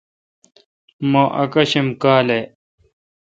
[1.11, 2.39] مہ اکاشم کالہ۔